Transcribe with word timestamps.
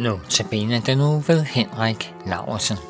Notabene 0.00 0.82
den 0.86 0.98
nu 0.98 1.22
ved 1.26 1.42
Henrik 1.42 2.14
Laursen. 2.26 2.89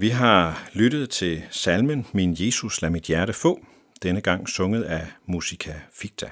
Vi 0.00 0.08
har 0.08 0.68
lyttet 0.72 1.10
til 1.10 1.42
salmen 1.50 2.06
Min 2.12 2.36
Jesus 2.38 2.82
lad 2.82 2.90
mit 2.90 3.02
hjerte 3.02 3.32
få, 3.32 3.66
denne 4.02 4.20
gang 4.20 4.48
sunget 4.48 4.82
af 4.82 5.06
Musica 5.26 5.74
Ficta. 5.92 6.30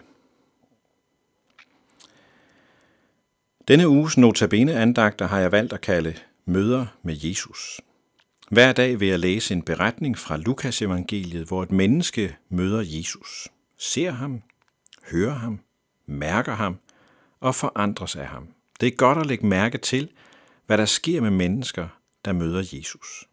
Denne 3.69 3.89
uges 3.89 4.19
notabene 4.19 4.75
andagter 4.75 5.27
har 5.27 5.39
jeg 5.39 5.53
valgt 5.53 5.73
at 5.73 5.81
kalde 5.81 6.15
Møder 6.45 6.87
med 7.03 7.17
Jesus. 7.23 7.81
Hver 8.51 8.73
dag 8.73 9.01
vil 9.01 9.09
jeg 9.09 9.19
læse 9.19 9.55
en 9.55 9.63
beretning 9.63 10.19
fra 10.19 10.37
Lukas 10.37 10.83
evangeliet, 10.83 11.47
hvor 11.47 11.63
et 11.63 11.73
menneske 11.73 12.37
møder 12.49 12.83
Jesus, 12.87 13.49
ser 13.79 14.11
ham, 14.11 14.43
hører 15.11 15.35
ham, 15.35 15.61
mærker 16.07 16.55
ham 16.55 16.77
og 17.41 17.55
forandres 17.55 18.17
af 18.17 18.27
ham. 18.27 18.49
Det 18.81 18.87
er 18.87 18.97
godt 18.97 19.19
at 19.19 19.27
lægge 19.27 19.47
mærke 19.47 19.79
til, 19.79 20.11
hvad 20.67 20.79
der 20.79 20.85
sker 20.85 21.21
med 21.21 21.31
mennesker, 21.31 21.89
der 22.25 22.33
møder 22.33 22.63
Jesus. 22.73 23.28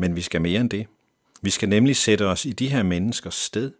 Men 0.00 0.16
vi 0.16 0.20
skal 0.20 0.40
mere 0.40 0.60
end 0.60 0.70
det. 0.70 0.86
Vi 1.42 1.50
skal 1.50 1.68
nemlig 1.68 1.96
sætte 1.96 2.26
os 2.26 2.44
i 2.44 2.52
de 2.52 2.68
her 2.68 2.82
menneskers 2.82 3.34
sted. 3.34 3.72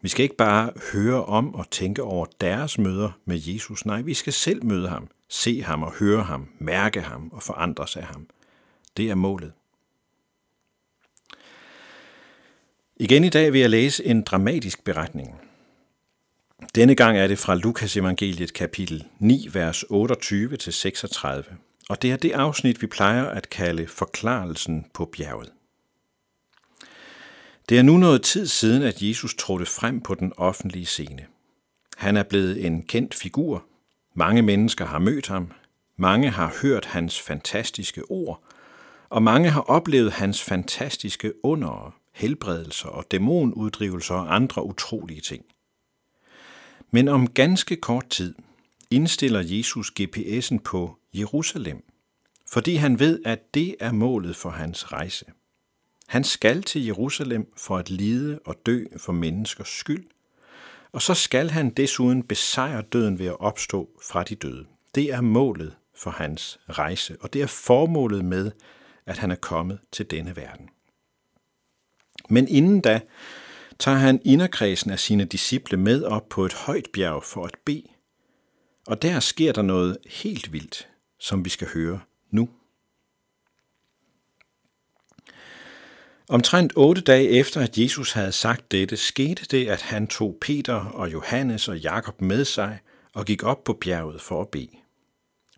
Vi 0.00 0.08
skal 0.08 0.22
ikke 0.22 0.36
bare 0.36 0.72
høre 0.92 1.24
om 1.24 1.54
og 1.54 1.70
tænke 1.70 2.02
over 2.02 2.26
deres 2.40 2.78
møder 2.78 3.10
med 3.24 3.40
Jesus. 3.42 3.86
Nej, 3.86 4.02
vi 4.02 4.14
skal 4.14 4.32
selv 4.32 4.64
møde 4.64 4.88
ham, 4.88 5.08
se 5.28 5.62
ham 5.62 5.82
og 5.82 5.92
høre 5.92 6.22
ham, 6.22 6.48
mærke 6.58 7.00
ham 7.00 7.30
og 7.32 7.42
forandres 7.42 7.96
af 7.96 8.02
ham. 8.02 8.26
Det 8.96 9.10
er 9.10 9.14
målet. 9.14 9.52
Igen 12.96 13.24
i 13.24 13.28
dag 13.28 13.52
vil 13.52 13.60
jeg 13.60 13.70
læse 13.70 14.04
en 14.04 14.22
dramatisk 14.22 14.84
beretning. 14.84 15.40
Denne 16.74 16.94
gang 16.94 17.18
er 17.18 17.26
det 17.26 17.38
fra 17.38 17.54
Lukas 17.54 17.96
evangeliet 17.96 18.52
kapitel 18.52 19.04
9, 19.18 19.48
vers 19.52 19.84
28-36 19.84 21.71
og 21.88 22.02
det 22.02 22.12
er 22.12 22.16
det 22.16 22.32
afsnit, 22.32 22.82
vi 22.82 22.86
plejer 22.86 23.24
at 23.24 23.50
kalde 23.50 23.86
forklarelsen 23.86 24.86
på 24.94 25.04
bjerget. 25.04 25.52
Det 27.68 27.78
er 27.78 27.82
nu 27.82 27.96
noget 27.96 28.22
tid 28.22 28.46
siden, 28.46 28.82
at 28.82 29.02
Jesus 29.02 29.34
trådte 29.34 29.66
frem 29.66 30.00
på 30.00 30.14
den 30.14 30.32
offentlige 30.36 30.86
scene. 30.86 31.26
Han 31.96 32.16
er 32.16 32.22
blevet 32.22 32.66
en 32.66 32.82
kendt 32.82 33.14
figur. 33.14 33.64
Mange 34.14 34.42
mennesker 34.42 34.86
har 34.86 34.98
mødt 34.98 35.28
ham. 35.28 35.52
Mange 35.96 36.30
har 36.30 36.54
hørt 36.62 36.84
hans 36.84 37.20
fantastiske 37.20 38.10
ord. 38.10 38.42
Og 39.08 39.22
mange 39.22 39.50
har 39.50 39.60
oplevet 39.60 40.12
hans 40.12 40.42
fantastiske 40.42 41.44
under, 41.44 41.94
helbredelser 42.12 42.88
og 42.88 43.10
dæmonuddrivelser 43.10 44.14
og 44.14 44.34
andre 44.34 44.64
utrolige 44.64 45.20
ting. 45.20 45.44
Men 46.90 47.08
om 47.08 47.28
ganske 47.28 47.76
kort 47.76 48.08
tid 48.08 48.34
indstiller 48.92 49.42
Jesus 49.44 49.92
GPS'en 50.00 50.58
på 50.64 50.98
Jerusalem, 51.14 51.84
fordi 52.48 52.74
han 52.74 52.98
ved, 52.98 53.20
at 53.24 53.54
det 53.54 53.76
er 53.80 53.92
målet 53.92 54.36
for 54.36 54.50
hans 54.50 54.92
rejse. 54.92 55.24
Han 56.06 56.24
skal 56.24 56.62
til 56.62 56.84
Jerusalem 56.84 57.52
for 57.56 57.76
at 57.76 57.90
lide 57.90 58.38
og 58.44 58.56
dø 58.66 58.84
for 58.96 59.12
menneskers 59.12 59.68
skyld, 59.68 60.04
og 60.92 61.02
så 61.02 61.14
skal 61.14 61.50
han 61.50 61.70
desuden 61.70 62.22
besejre 62.22 62.82
døden 62.82 63.18
ved 63.18 63.26
at 63.26 63.40
opstå 63.40 63.88
fra 64.02 64.22
de 64.22 64.34
døde. 64.34 64.66
Det 64.94 65.12
er 65.12 65.20
målet 65.20 65.76
for 65.96 66.10
hans 66.10 66.60
rejse, 66.68 67.16
og 67.20 67.32
det 67.32 67.42
er 67.42 67.46
formålet 67.46 68.24
med, 68.24 68.50
at 69.06 69.18
han 69.18 69.30
er 69.30 69.36
kommet 69.36 69.78
til 69.92 70.10
denne 70.10 70.36
verden. 70.36 70.68
Men 72.28 72.48
inden 72.48 72.80
da 72.80 73.00
tager 73.78 73.98
han 73.98 74.20
inderkredsen 74.24 74.90
af 74.90 74.98
sine 74.98 75.24
disciple 75.24 75.78
med 75.78 76.04
op 76.04 76.28
på 76.28 76.44
et 76.44 76.54
højt 76.54 76.86
bjerg 76.92 77.24
for 77.24 77.44
at 77.44 77.54
bede, 77.64 77.91
og 78.86 79.02
der 79.02 79.20
sker 79.20 79.52
der 79.52 79.62
noget 79.62 79.96
helt 80.06 80.52
vildt, 80.52 80.88
som 81.18 81.44
vi 81.44 81.50
skal 81.50 81.68
høre 81.74 82.00
nu. 82.30 82.48
Omtrent 86.28 86.72
otte 86.76 87.00
dage 87.00 87.28
efter, 87.28 87.60
at 87.60 87.78
Jesus 87.78 88.12
havde 88.12 88.32
sagt 88.32 88.72
dette, 88.72 88.96
skete 88.96 89.44
det, 89.44 89.68
at 89.68 89.82
han 89.82 90.06
tog 90.06 90.38
Peter 90.40 90.74
og 90.74 91.12
Johannes 91.12 91.68
og 91.68 91.78
Jakob 91.78 92.20
med 92.20 92.44
sig 92.44 92.78
og 93.14 93.24
gik 93.24 93.42
op 93.42 93.64
på 93.64 93.72
bjerget 93.72 94.20
for 94.20 94.40
at 94.40 94.48
bede. 94.48 94.76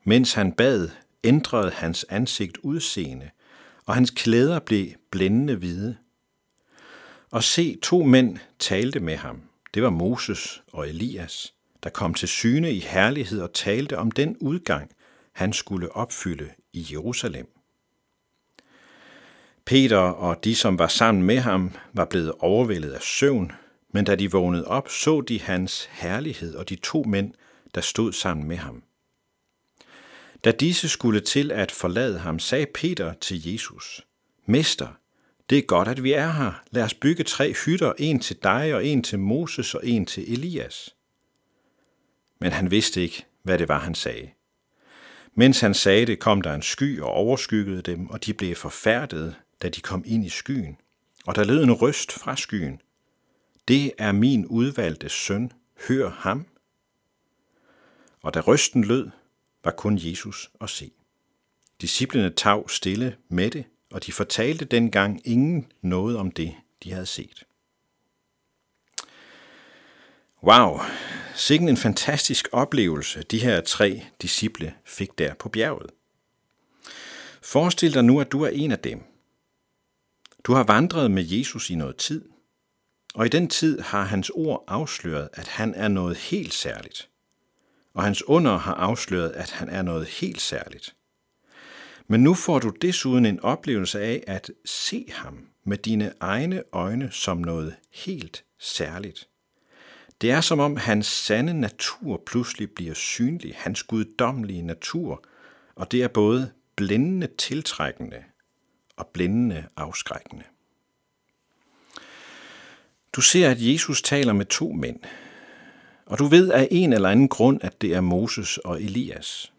Mens 0.05 0.33
han 0.33 0.53
bad, 0.53 0.89
ændrede 1.25 1.71
hans 1.71 2.07
ansigt 2.09 2.59
udseende, 2.63 3.31
og 3.87 3.95
hans 3.95 4.11
klæder 4.11 4.59
blev 4.59 4.89
blændende 5.11 5.57
hvide. 5.57 5.97
Og 7.31 7.45
se, 7.45 7.79
to 7.83 8.03
mænd 8.03 8.39
talte 8.59 9.01
med 9.01 9.17
ham. 9.17 9.43
Det 9.75 9.83
var 9.83 9.91
Moses 9.91 10.63
og 10.73 10.89
Elias, 10.89 11.55
der 11.85 11.91
kom 11.91 12.15
til 12.15 12.29
syne 12.29 12.73
i 12.73 12.79
herlighed 12.79 13.41
og 13.41 13.53
talte 13.53 13.99
om 13.99 14.11
den 14.11 14.37
udgang, 14.41 14.91
han 15.33 15.53
skulle 15.53 15.97
opfylde 15.97 16.51
i 16.73 16.87
Jerusalem. 16.93 17.49
Peter 19.65 19.99
og 19.99 20.45
de, 20.45 20.55
som 20.55 20.79
var 20.79 20.89
sammen 20.89 21.23
med 21.23 21.39
ham, 21.39 21.73
var 21.93 22.05
blevet 22.05 22.33
overvældet 22.39 22.93
af 22.93 23.03
søvn, 23.03 23.53
men 23.93 24.05
da 24.05 24.15
de 24.15 24.33
vågnede 24.33 24.67
op, 24.67 24.89
så 24.89 25.21
de 25.21 25.41
hans 25.41 25.89
herlighed 25.93 26.55
og 26.55 26.69
de 26.69 26.77
to 26.77 27.03
mænd, 27.03 27.33
der 27.75 27.81
stod 27.81 28.13
sammen 28.13 28.49
med 28.49 28.57
ham. 28.57 28.83
Da 30.45 30.51
disse 30.51 30.89
skulle 30.89 31.21
til 31.21 31.53
at 31.53 31.71
forlade 31.71 32.19
ham, 32.19 32.39
sagde 32.39 32.67
Peter 32.75 33.15
til 33.15 33.53
Jesus, 33.53 34.03
Mester, 34.47 34.89
det 35.51 35.59
er 35.59 35.63
godt, 35.63 35.89
at 35.89 36.03
vi 36.03 36.13
er 36.13 36.33
her. 36.33 36.63
Lad 36.71 36.83
os 36.83 36.95
bygge 36.95 37.25
tre 37.25 37.53
hytter, 37.53 37.93
en 37.99 38.21
til 38.21 38.37
dig 38.43 38.75
og 38.75 38.87
en 38.87 39.03
til 39.03 39.19
Moses 39.19 39.75
og 39.75 39.87
en 39.87 40.07
til 40.07 40.33
Elias. 40.33 40.95
Men 42.39 42.53
han 42.53 42.71
vidste 42.71 43.03
ikke, 43.03 43.27
hvad 43.43 43.59
det 43.59 43.69
var, 43.69 43.79
han 43.79 43.95
sagde. 43.95 44.31
Mens 45.35 45.61
han 45.61 45.75
sagde 45.75 46.07
det, 46.07 46.19
kom 46.19 46.43
der 46.43 46.55
en 46.55 46.63
sky 46.63 47.01
og 47.01 47.11
overskyggede 47.11 47.83
dem, 47.83 48.11
og 48.11 48.27
de 48.27 48.35
blev 48.35 48.55
forfærdede, 48.55 49.35
da 49.63 49.69
de 49.69 49.81
kom 49.81 50.03
ind 50.07 50.25
i 50.25 50.29
skyen. 50.29 50.77
Og 51.27 51.35
der 51.35 51.45
lød 51.45 51.63
en 51.63 51.73
røst 51.73 52.13
fra 52.13 52.37
skyen. 52.37 52.81
Det 53.69 53.93
er 53.99 54.13
min 54.13 54.47
udvalgte 54.47 55.09
søn, 55.09 55.53
hør 55.89 56.11
ham. 56.11 56.47
Og 58.23 58.35
da 58.35 58.41
røsten 58.41 58.85
lød, 58.85 59.11
var 59.65 59.71
kun 59.71 59.99
Jesus 60.01 60.51
at 60.61 60.71
se. 60.71 60.91
Disciplene 61.81 62.31
tav 62.31 62.69
stille 62.69 63.17
med 63.29 63.51
det, 63.51 63.65
og 63.91 64.07
de 64.07 64.13
fortalte 64.13 64.65
dengang 64.65 65.21
ingen 65.25 65.73
noget 65.83 66.17
om 66.17 66.31
det, 66.31 66.55
de 66.83 66.93
havde 66.93 67.07
set. 67.07 67.45
Wow, 70.47 70.81
sikken 71.35 71.69
en 71.69 71.77
fantastisk 71.77 72.49
oplevelse, 72.53 73.23
de 73.23 73.39
her 73.39 73.61
tre 73.61 74.03
disciple 74.23 74.75
fik 74.85 75.19
der 75.19 75.35
på 75.35 75.49
bjerget. 75.49 75.91
Forestil 77.43 77.95
dig 77.95 78.05
nu, 78.05 78.21
at 78.21 78.33
du 78.33 78.43
er 78.43 78.49
en 78.49 78.73
af 78.73 78.79
dem. 78.79 79.03
Du 80.45 80.53
har 80.53 80.65
vandret 80.65 81.11
med 81.11 81.25
Jesus 81.25 81.71
i 81.71 81.75
noget 81.75 81.97
tid, 81.97 82.25
og 83.15 83.27
i 83.27 83.29
den 83.29 83.49
tid 83.49 83.81
har 83.81 84.03
hans 84.03 84.31
ord 84.35 84.65
afsløret, 84.69 85.29
at 85.33 85.49
han 85.49 85.75
er 85.75 85.89
noget 85.89 86.17
helt 86.17 86.55
særligt. 86.55 87.09
Og 87.95 88.03
hans 88.03 88.23
under 88.23 88.59
har 88.59 88.75
afsløret, 88.75 89.31
at 89.31 89.51
han 89.51 89.69
er 89.69 89.83
noget 89.83 90.07
helt 90.07 90.41
særligt. 90.41 90.97
Men 92.07 92.23
nu 92.23 92.35
får 92.35 92.59
du 92.59 92.73
desuden 92.83 93.27
en 93.27 93.41
oplevelse 93.41 94.01
af 94.01 94.25
at 94.27 94.51
se 94.65 95.07
ham 95.13 95.49
med 95.67 95.79
dine 95.79 96.13
egne 96.21 96.63
øjne 96.73 97.11
som 97.13 97.39
noget 97.39 97.77
helt 97.93 98.45
særligt. 98.59 99.29
Det 100.21 100.31
er 100.31 100.41
som 100.41 100.61
om 100.61 100.77
hans 100.77 101.07
sande 101.07 101.61
natur 101.61 102.23
pludselig 102.27 102.71
bliver 102.71 102.95
synlig, 102.95 103.55
hans 103.57 103.83
guddommelige 103.83 104.63
natur, 104.63 105.25
og 105.75 105.93
det 105.93 106.03
er 106.03 106.09
både 106.09 106.53
blændende 106.77 107.29
tiltrækkende 107.39 108.25
og 108.97 109.07
blændende 109.07 109.65
afskrækkende. 109.77 110.45
Du 113.13 113.21
ser, 113.21 113.51
at 113.51 113.57
Jesus 113.61 114.03
taler 114.03 114.33
med 114.33 114.47
to 114.47 114.73
mænd, 114.73 115.01
og 116.07 116.19
du 116.19 116.27
ved 116.27 116.51
af 116.51 116.69
en 116.71 116.93
eller 116.93 117.09
anden 117.09 117.29
grund, 117.29 117.61
at 117.63 117.81
det 117.83 117.95
er 117.95 118.01
Moses 118.01 118.59
og 118.59 118.83
Elias. 118.83 119.53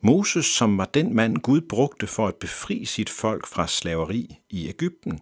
Moses, 0.00 0.46
som 0.46 0.78
var 0.78 0.84
den 0.84 1.14
mand 1.14 1.36
Gud 1.36 1.60
brugte 1.60 2.06
for 2.06 2.28
at 2.28 2.36
befri 2.36 2.84
sit 2.84 3.10
folk 3.10 3.46
fra 3.46 3.66
slaveri 3.66 4.38
i 4.50 4.68
Ægypten, 4.68 5.20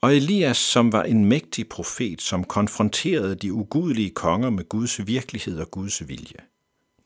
og 0.00 0.16
Elias, 0.16 0.56
som 0.56 0.92
var 0.92 1.02
en 1.02 1.24
mægtig 1.24 1.68
profet, 1.68 2.22
som 2.22 2.44
konfronterede 2.44 3.34
de 3.34 3.52
ugudelige 3.52 4.10
konger 4.10 4.50
med 4.50 4.68
Guds 4.68 5.06
virkelighed 5.06 5.60
og 5.60 5.70
Guds 5.70 6.08
vilje. 6.08 6.40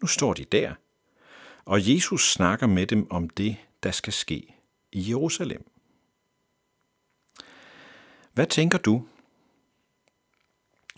Nu 0.01 0.07
står 0.07 0.35
de 0.35 0.45
der, 0.45 0.75
og 1.65 1.95
Jesus 1.95 2.33
snakker 2.33 2.67
med 2.67 2.87
dem 2.87 3.11
om 3.11 3.31
det, 3.31 3.57
der 3.83 3.91
skal 3.91 4.13
ske 4.13 4.55
i 4.93 5.11
Jerusalem. 5.11 5.71
Hvad 8.33 8.47
tænker 8.47 8.79
du? 8.79 9.05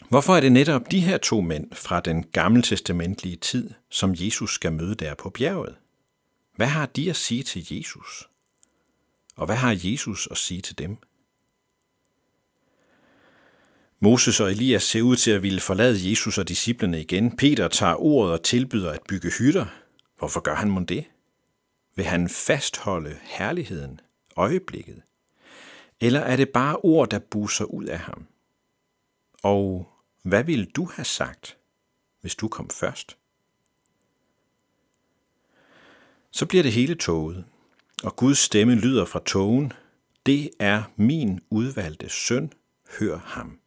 Hvorfor 0.09 0.37
er 0.37 0.41
det 0.41 0.53
netop 0.53 0.91
de 0.91 1.01
her 1.01 1.19
to 1.19 1.41
mænd 1.41 1.73
fra 1.73 2.01
den 2.01 2.23
gammeltestamentlige 2.23 3.37
tid, 3.37 3.71
som 3.91 4.15
Jesus 4.17 4.55
skal 4.55 4.73
møde 4.73 4.95
der 4.95 5.15
på 5.15 5.31
bjerget? 5.31 5.77
Hvad 6.57 6.67
har 6.67 6.87
de 6.87 7.11
at 7.11 7.17
sige 7.17 7.43
til 7.43 7.67
Jesus? 7.71 8.29
Og 9.37 9.47
hvad 9.47 9.57
har 9.57 9.79
Jesus 9.85 10.29
at 10.31 10.37
sige 10.37 10.61
til 10.61 10.79
dem? 10.79 10.99
Moses 14.01 14.41
og 14.41 14.51
Elias 14.51 14.83
ser 14.83 15.03
ud 15.03 15.17
til 15.17 15.31
at 15.31 15.43
ville 15.43 15.61
forlade 15.61 16.11
Jesus 16.11 16.39
og 16.39 16.49
disciplene 16.49 17.01
igen. 17.01 17.37
Peter 17.37 17.69
tager 17.69 18.03
ordet 18.03 18.33
og 18.33 18.43
tilbyder 18.43 18.91
at 18.91 19.01
bygge 19.09 19.31
hytter. 19.39 19.67
Hvorfor 20.19 20.41
gør 20.41 20.55
han 20.55 20.71
mon 20.71 20.85
det? 20.85 21.05
Vil 21.97 22.05
han 22.05 22.29
fastholde 22.29 23.19
herligheden, 23.23 24.01
øjeblikket? 24.37 25.03
Eller 26.01 26.21
er 26.21 26.37
det 26.37 26.49
bare 26.49 26.77
ord, 26.77 27.11
der 27.11 27.19
buser 27.19 27.65
ud 27.65 27.85
af 27.85 27.99
ham? 27.99 28.27
Og 29.43 29.89
hvad 30.23 30.45
ville 30.45 30.65
du 30.65 30.85
have 30.85 31.05
sagt, 31.05 31.57
hvis 32.21 32.35
du 32.35 32.49
kom 32.49 32.71
først? 32.71 33.17
Så 36.31 36.47
bliver 36.47 36.63
det 36.63 36.73
hele 36.73 36.95
toget, 36.95 37.45
og 38.03 38.17
Guds 38.17 38.39
stemme 38.39 38.75
lyder 38.75 39.05
fra 39.05 39.21
togen. 39.27 39.73
Det 40.27 40.51
er 40.59 40.83
min 40.97 41.41
udvalgte 41.51 42.09
søn, 42.09 42.53
hør 42.99 43.19
ham. 43.19 43.59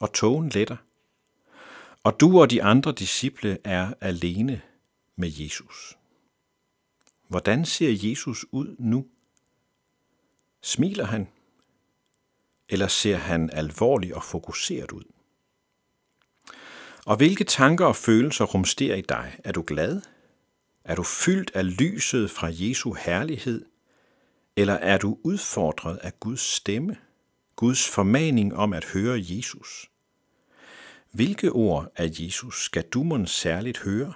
Og 0.00 0.12
togen 0.12 0.48
letter. 0.48 0.76
Og 2.04 2.20
du 2.20 2.40
og 2.40 2.50
de 2.50 2.62
andre 2.62 2.92
disciple 2.92 3.58
er 3.64 3.94
alene 4.00 4.62
med 5.16 5.30
Jesus. 5.32 5.96
Hvordan 7.28 7.64
ser 7.64 8.08
Jesus 8.08 8.44
ud 8.52 8.76
nu? 8.78 9.06
Smiler 10.62 11.04
han? 11.04 11.28
Eller 12.68 12.88
ser 12.88 13.16
han 13.16 13.50
alvorlig 13.50 14.14
og 14.14 14.24
fokuseret 14.24 14.92
ud? 14.92 15.04
Og 17.06 17.16
hvilke 17.16 17.44
tanker 17.44 17.86
og 17.86 17.96
følelser 17.96 18.44
rumsterer 18.44 18.96
i 18.96 19.00
dig? 19.00 19.40
Er 19.44 19.52
du 19.52 19.64
glad? 19.66 20.02
Er 20.84 20.94
du 20.94 21.02
fyldt 21.02 21.50
af 21.54 21.78
lyset 21.78 22.30
fra 22.30 22.48
Jesu 22.50 22.92
herlighed? 22.92 23.64
Eller 24.56 24.74
er 24.74 24.98
du 24.98 25.18
udfordret 25.22 25.96
af 25.96 26.20
Guds 26.20 26.40
stemme? 26.40 26.96
Guds 27.60 27.88
formaning 27.88 28.56
om 28.56 28.72
at 28.72 28.84
høre 28.84 29.20
Jesus? 29.22 29.90
Hvilke 31.12 31.52
ord 31.52 31.92
af 31.96 32.10
Jesus 32.20 32.64
skal 32.64 32.82
du 32.82 33.02
mon 33.02 33.26
særligt 33.26 33.78
høre, 33.78 34.12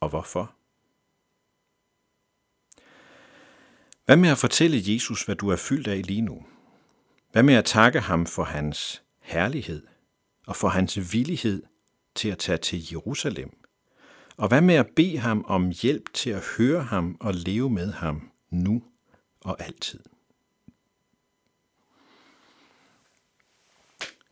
og 0.00 0.08
hvorfor? 0.08 0.54
Hvad 4.04 4.16
med 4.16 4.28
at 4.28 4.38
fortælle 4.38 4.92
Jesus, 4.92 5.22
hvad 5.22 5.36
du 5.36 5.48
er 5.48 5.56
fyldt 5.56 5.88
af 5.88 6.06
lige 6.06 6.20
nu? 6.20 6.44
Hvad 7.32 7.42
med 7.42 7.54
at 7.54 7.64
takke 7.64 8.00
ham 8.00 8.26
for 8.26 8.44
hans 8.44 9.02
herlighed 9.20 9.86
og 10.46 10.56
for 10.56 10.68
hans 10.68 11.12
villighed 11.12 11.62
til 12.14 12.28
at 12.28 12.38
tage 12.38 12.58
til 12.58 12.88
Jerusalem? 12.92 13.50
Og 14.36 14.48
hvad 14.48 14.60
med 14.60 14.74
at 14.74 14.90
bede 14.96 15.18
ham 15.18 15.44
om 15.48 15.72
hjælp 15.82 16.14
til 16.14 16.30
at 16.30 16.44
høre 16.58 16.82
ham 16.82 17.16
og 17.20 17.34
leve 17.34 17.70
med 17.70 17.92
ham 17.92 18.30
nu 18.50 18.82
og 19.40 19.62
altid? 19.62 20.00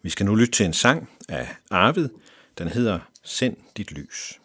Vi 0.03 0.11
skal 0.11 0.27
nu 0.27 0.35
lytte 0.35 0.53
til 0.53 0.67
en 0.67 0.73
sang 0.73 1.11
af 1.29 1.57
Arvid. 1.71 2.09
Den 2.59 2.69
hedder 2.69 2.99
Send 3.25 3.57
dit 3.77 3.93
lys. 3.93 4.41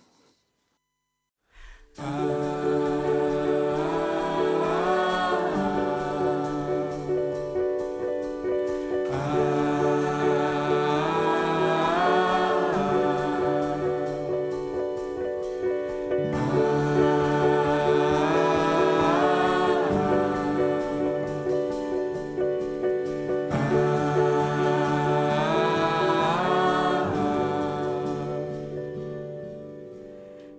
Ah. 1.98 3.17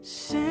Send 0.02 0.47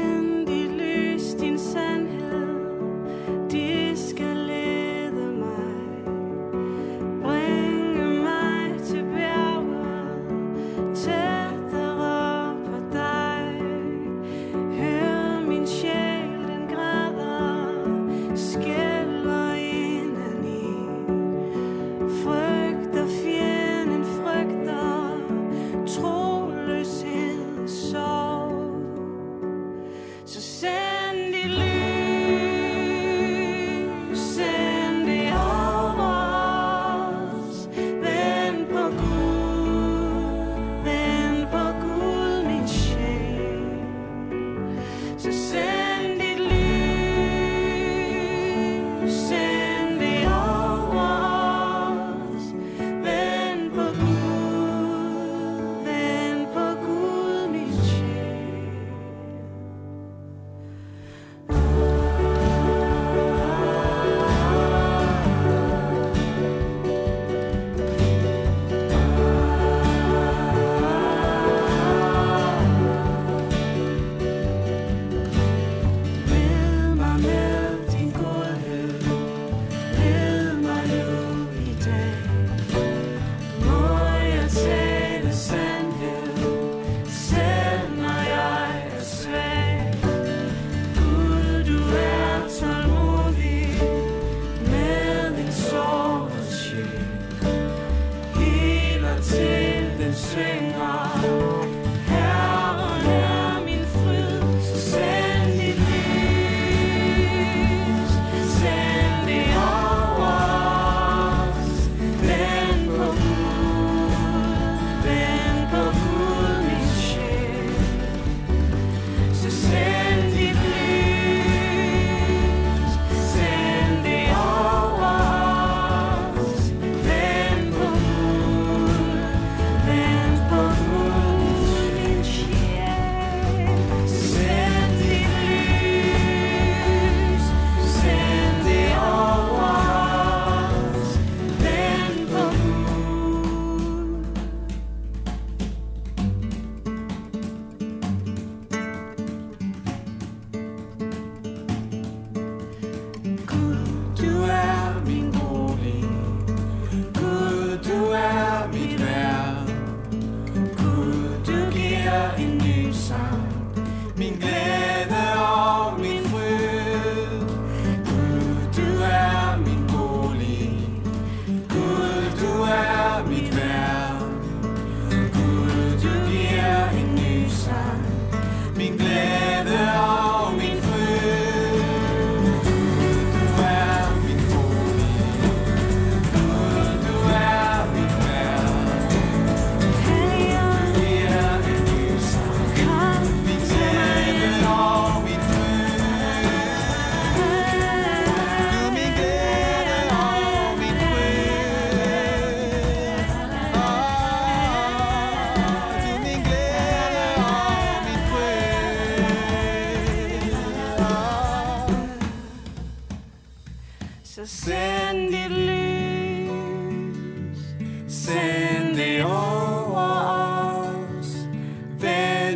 sing 100.38 100.97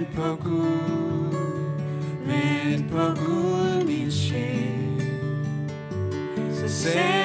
Vent 0.02 0.16
på 0.16 0.36
Gud, 0.44 1.36
vent 2.26 2.92
på 2.92 3.24
Gud, 3.26 3.86
min 3.86 4.12
sjæl. 4.12 5.02
Så 6.54 6.68
sæt 6.68 7.21